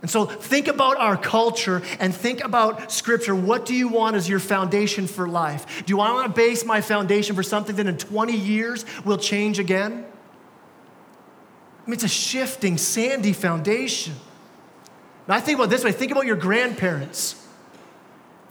[0.01, 3.35] And so think about our culture and think about scripture.
[3.35, 5.85] What do you want as your foundation for life?
[5.87, 9.59] Do I want to base my foundation for something that in 20 years will change
[9.59, 10.05] again?
[11.85, 14.15] I mean, it's a shifting, sandy foundation.
[15.27, 17.48] Now, I think about this way think about your grandparents.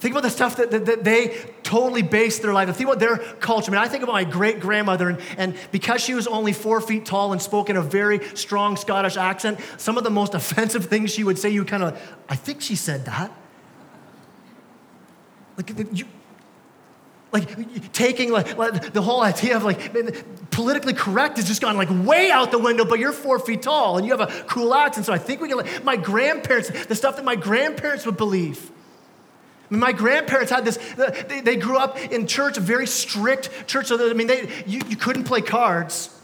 [0.00, 2.68] Think about the stuff that, that, that, they totally based their life.
[2.76, 3.72] Think about their culture.
[3.72, 6.80] I mean, I think about my great grandmother, and, and because she was only four
[6.80, 10.86] feet tall and spoke in a very strong Scottish accent, some of the most offensive
[10.86, 13.32] things she would say, you kind of, I think she said that.
[15.56, 16.06] Like, you,
[17.32, 21.90] like taking like, like, the whole idea of like politically correct has just gone like
[22.06, 25.04] way out the window but you're four feet tall and you have a cool accent
[25.04, 28.70] so i think we can like my grandparents the stuff that my grandparents would believe
[29.70, 33.50] mean, my grandparents had this, uh, they, they grew up in church, a very strict
[33.66, 33.90] church.
[33.90, 36.14] I mean, they, you, you couldn't play cards.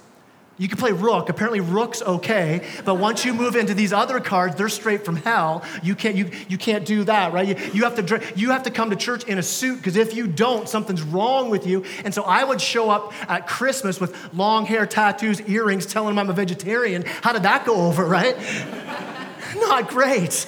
[0.56, 1.28] You could play rook.
[1.30, 5.64] Apparently, rook's okay, but once you move into these other cards, they're straight from hell.
[5.82, 7.48] You can't, you, you can't do that, right?
[7.48, 10.14] You, you, have to, you have to come to church in a suit because if
[10.14, 11.84] you don't, something's wrong with you.
[12.04, 16.20] And so I would show up at Christmas with long hair, tattoos, earrings, telling them
[16.20, 17.02] I'm a vegetarian.
[17.04, 18.36] How did that go over, right?
[19.56, 20.46] Not great.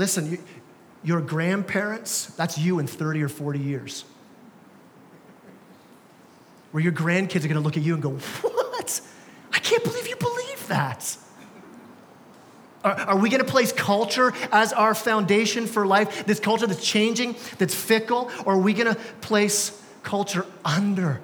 [0.00, 0.38] Listen, you,
[1.04, 4.06] your grandparents, that's you in 30 or 40 years
[6.72, 9.02] where your grandkids are to look at you and go, What?
[9.52, 11.18] I can't believe you believe that.
[12.82, 17.36] Are, are we to place culture as our foundation for life, this culture that's changing,
[17.58, 21.20] that's fickle, or are we to place culture under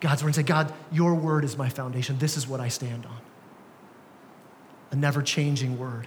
[0.00, 2.18] God's word and say, God, your word is my foundation.
[2.18, 3.16] This is what I stand on.
[4.90, 6.06] A never changing word.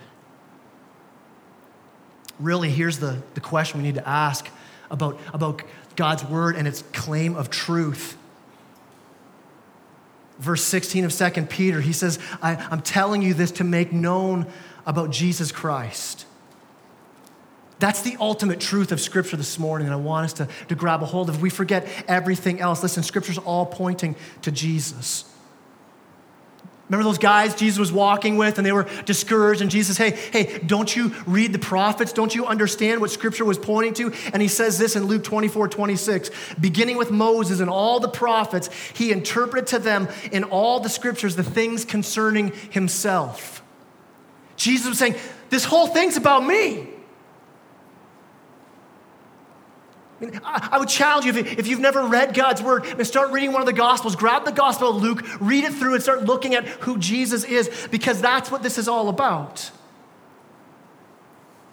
[2.40, 4.50] Really, here's the, the question we need to ask
[4.90, 5.62] about, about
[5.96, 8.18] God's word and its claim of truth
[10.40, 14.46] verse 16 of 2 Peter, he says, I, am telling you this to make known
[14.86, 16.26] about Jesus Christ.
[17.80, 21.02] That's the ultimate truth of Scripture this morning, and I want us to, to grab
[21.02, 21.42] a hold of.
[21.42, 22.84] We forget everything else.
[22.84, 25.33] Listen, Scripture's all pointing to Jesus.
[26.94, 30.60] Remember those guys Jesus was walking with and they were discouraged and Jesus, hey, hey,
[30.60, 32.14] don't you read the prophets?
[32.14, 34.14] Don't you understand what scripture was pointing to?
[34.32, 36.30] And he says this in Luke 24, 26.
[36.62, 41.36] Beginning with Moses and all the prophets, he interpreted to them in all the scriptures
[41.36, 43.64] the things concerning himself.
[44.56, 45.16] Jesus was saying,
[45.50, 46.93] this whole thing's about me.
[50.43, 53.65] I would challenge you if, you've never read God's word and start reading one of
[53.65, 56.97] the gospels, grab the gospel of Luke, read it through, and start looking at who
[56.97, 59.71] Jesus is because that's what this is all about.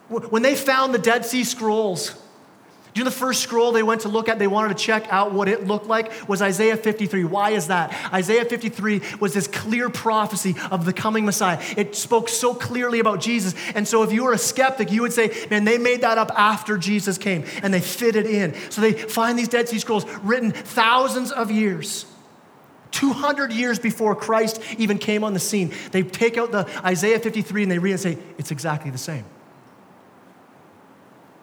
[0.08, 2.20] When they found the Dead Sea Scrolls,
[2.92, 5.06] do you know the first scroll they went to look at, they wanted to check
[5.10, 7.24] out what it looked like, was Isaiah 53.
[7.24, 7.94] Why is that?
[8.12, 11.62] Isaiah 53 was this clear prophecy of the coming Messiah.
[11.76, 13.54] It spoke so clearly about Jesus.
[13.74, 16.32] And so if you were a skeptic, you would say, man, they made that up
[16.36, 18.54] after Jesus came and they fit it in.
[18.70, 22.06] So they find these Dead Sea Scrolls written thousands of years.
[22.90, 27.62] 200 years before Christ even came on the scene, they take out the Isaiah 53
[27.62, 29.24] and they read and say, it's exactly the same.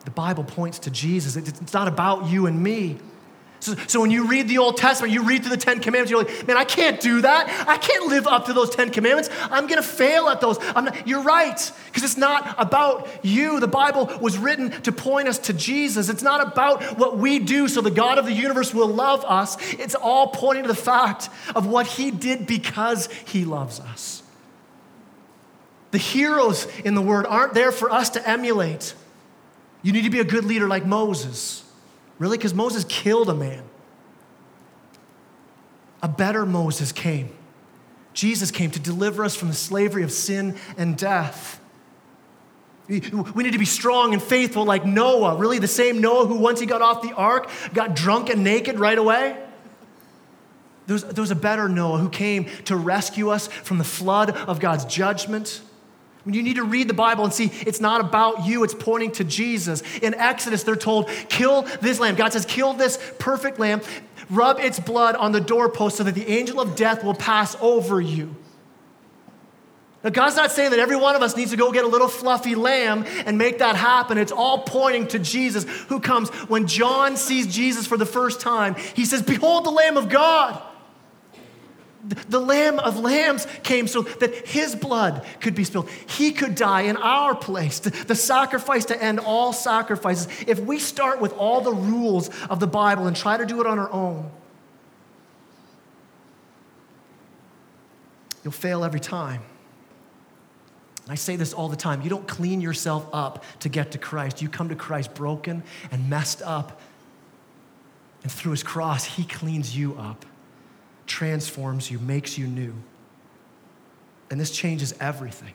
[0.08, 1.36] The Bible points to Jesus.
[1.36, 2.96] It's not about you and me.
[3.60, 6.24] So, so, when you read the Old Testament, you read through the Ten Commandments, you're
[6.24, 7.66] like, man, I can't do that.
[7.68, 9.30] I can't live up to those Ten Commandments.
[9.52, 10.60] I'm going to fail at those.
[10.60, 13.60] Not, you're right, because it's not about you.
[13.60, 16.08] The Bible was written to point us to Jesus.
[16.08, 19.58] It's not about what we do so the God of the universe will love us.
[19.74, 24.24] It's all pointing to the fact of what He did because He loves us.
[25.92, 28.96] The heroes in the Word aren't there for us to emulate.
[29.84, 31.64] You need to be a good leader like Moses.
[32.20, 32.38] Really?
[32.38, 33.64] Because Moses killed a man.
[36.02, 37.30] A better Moses came.
[38.14, 41.60] Jesus came to deliver us from the slavery of sin and death.
[42.88, 45.36] We need to be strong and faithful like Noah.
[45.36, 48.80] Really, the same Noah who, once he got off the ark, got drunk and naked
[48.80, 49.38] right away.
[50.88, 54.32] There was, there was a better Noah who came to rescue us from the flood
[54.32, 55.62] of God's judgment.
[56.34, 59.24] You need to read the Bible and see it's not about you, it's pointing to
[59.24, 59.82] Jesus.
[60.02, 62.16] In Exodus, they're told, kill this lamb.
[62.16, 63.82] God says, kill this perfect lamb,
[64.30, 68.02] rub its blood on the doorpost so that the angel of death will pass over
[68.02, 68.36] you.
[70.04, 72.08] Now, God's not saying that every one of us needs to go get a little
[72.08, 74.18] fluffy lamb and make that happen.
[74.18, 76.30] It's all pointing to Jesus who comes.
[76.50, 80.62] When John sees Jesus for the first time, he says, Behold the Lamb of God
[82.08, 85.90] the Lamb of Lambs came so that his blood could be spilled.
[86.08, 90.28] He could die in our place, the sacrifice to end all sacrifices.
[90.48, 93.68] If we start with all the rules of the Bible and try to do it
[93.68, 94.30] on our own,
[98.44, 99.42] you'll fail every time.
[101.10, 102.02] I say this all the time.
[102.02, 104.42] You don't clean yourself up to get to Christ.
[104.42, 106.82] You come to Christ broken and messed up.
[108.24, 110.26] And through his cross, he cleans you up
[111.08, 112.74] transforms you, makes you new.
[114.30, 115.54] And this changes everything.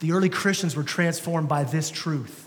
[0.00, 2.46] The early Christians were transformed by this truth.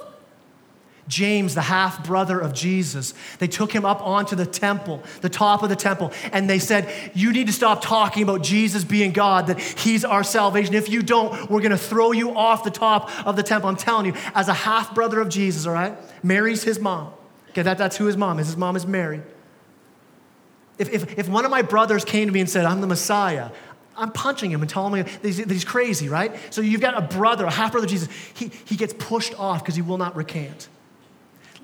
[1.07, 5.63] James, the half brother of Jesus, they took him up onto the temple, the top
[5.63, 9.47] of the temple, and they said, You need to stop talking about Jesus being God,
[9.47, 10.75] that he's our salvation.
[10.75, 13.69] If you don't, we're gonna throw you off the top of the temple.
[13.69, 15.97] I'm telling you, as a half brother of Jesus, all right?
[16.23, 17.11] Mary's his mom.
[17.49, 18.45] Okay, that, that's who his mom is.
[18.45, 19.23] His mom is Mary.
[20.79, 23.51] If, if, if one of my brothers came to me and said, I'm the Messiah,
[23.95, 26.33] I'm punching him and telling him that he's, that he's crazy, right?
[26.51, 28.07] So you've got a brother, a half brother Jesus.
[28.33, 30.69] He, he gets pushed off because he will not recant.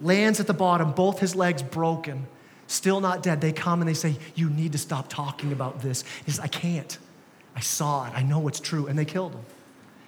[0.01, 2.27] Lands at the bottom, both his legs broken,
[2.67, 6.03] still not dead, they come and they say, You need to stop talking about this.
[6.25, 6.97] He says, I can't.
[7.55, 8.13] I saw it.
[8.13, 8.87] I know it's true.
[8.87, 9.45] And they killed him.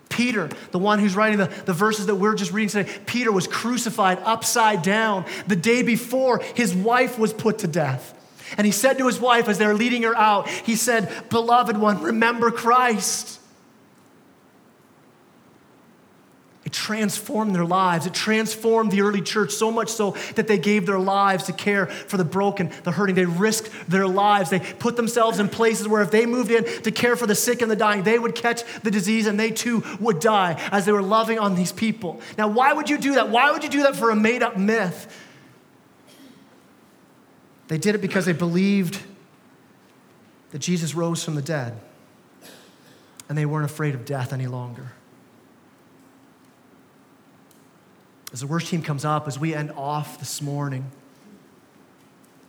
[0.09, 3.47] Peter, the one who's writing the, the verses that we're just reading today, Peter was
[3.47, 8.13] crucified upside down the day before his wife was put to death.
[8.55, 11.77] And he said to his wife as they were leading her out, he said, Beloved
[11.77, 13.39] one, remember Christ.
[16.67, 18.07] It transformed their lives.
[18.07, 21.85] It transformed the early church so much so that they gave their lives to care
[21.85, 23.15] for the broken, the hurting.
[23.15, 24.49] They risked their lives.
[24.49, 27.61] They put themselves in places where if they moved in to care for the sick
[27.61, 30.91] and the dying, they would catch the disease and they too would die as they
[30.91, 32.19] were loving on these people.
[32.37, 33.29] Now, why would you do that?
[33.29, 35.25] Why would you do that for a made up myth?
[37.67, 39.01] They did it because they believed
[40.51, 41.79] that Jesus rose from the dead
[43.29, 44.91] and they weren't afraid of death any longer.
[48.31, 50.91] As the worship team comes up, as we end off this morning,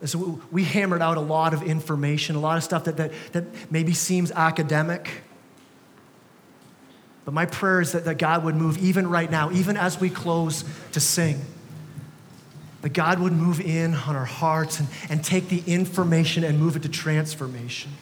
[0.01, 3.45] as we hammered out a lot of information, a lot of stuff that, that, that
[3.71, 5.23] maybe seems academic.
[7.25, 10.09] But my prayer is that, that God would move even right now, even as we
[10.09, 11.45] close to sing.
[12.83, 16.77] That God would move in on our hearts and, and take the information and move
[16.77, 17.93] it to transformation.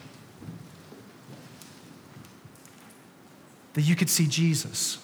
[3.73, 4.99] That you could see Jesus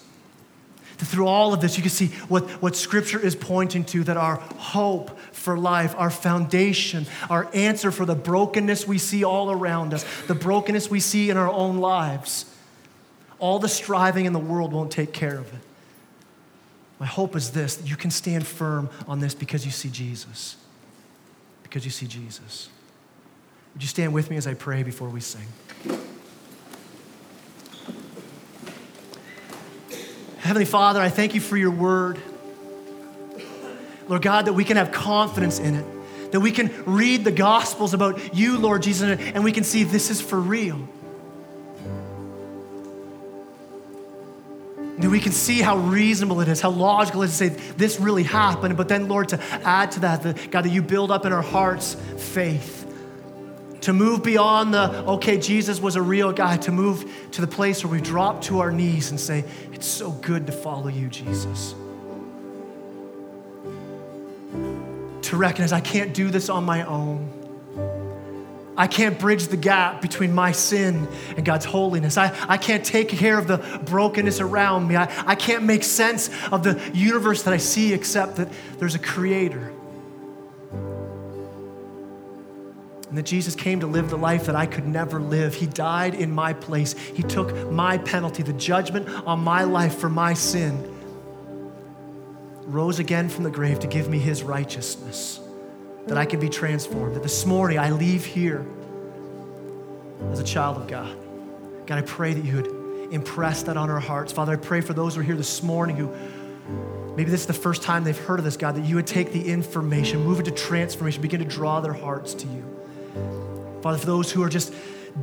[0.99, 4.17] That through all of this, you could see what, what Scripture is pointing to that
[4.17, 9.95] our hope for life, our foundation, our answer for the brokenness we see all around
[9.95, 12.45] us, the brokenness we see in our own lives,
[13.39, 15.61] all the striving in the world won't take care of it.
[17.03, 20.55] My hope is this that you can stand firm on this because you see Jesus.
[21.65, 22.69] Because you see Jesus.
[23.75, 25.49] Would you stand with me as I pray before we sing?
[30.39, 32.21] Heavenly Father, I thank you for your word.
[34.07, 37.95] Lord God, that we can have confidence in it, that we can read the Gospels
[37.95, 40.89] about you, Lord Jesus, and we can see this is for real.
[44.99, 47.99] That we can see how reasonable it is, how logical it is to say this
[47.99, 48.77] really happened.
[48.77, 51.43] But then, Lord, to add to that, the, God, that you build up in our
[51.43, 52.83] hearts faith
[53.83, 57.85] to move beyond the, okay, Jesus was a real guy, to move to the place
[57.85, 61.75] where we drop to our knees and say, it's so good to follow you, Jesus.
[65.23, 67.42] To recognize I can't do this on my own.
[68.77, 71.07] I can't bridge the gap between my sin
[71.37, 72.17] and God's holiness.
[72.17, 74.97] I, I can't take care of the brokenness around me.
[74.97, 78.49] I, I can't make sense of the universe that I see except that
[78.79, 79.73] there's a creator
[83.13, 85.55] and that Jesus came to live the life that I could never live.
[85.55, 86.95] He died in my place.
[86.95, 90.91] He took my penalty, the judgment on my life for my sin,
[92.63, 95.41] rose again from the grave to give me his righteousness,
[96.07, 97.17] that I can be transformed.
[97.17, 98.67] That this morning I leave here
[100.31, 101.17] as a child of God.
[101.87, 104.33] God, I pray that you would impress that on our hearts.
[104.33, 106.11] Father, I pray for those who are here this morning who
[107.17, 109.33] maybe this is the first time they've heard of this, God, that you would take
[109.33, 112.65] the information, move it to transformation, begin to draw their hearts to you.
[113.83, 114.73] Father, for those who are just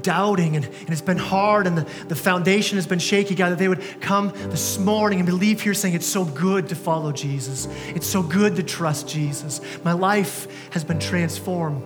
[0.01, 3.59] doubting and, and it's been hard and the, the foundation has been shaky, God, that
[3.59, 7.67] they would come this morning and believe here saying, It's so good to follow Jesus.
[7.87, 9.61] It's so good to trust Jesus.
[9.83, 11.83] My life has been transformed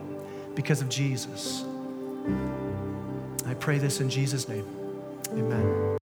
[0.55, 1.63] because of Jesus.
[3.45, 4.65] I pray this in Jesus' name.
[5.31, 6.02] Amen.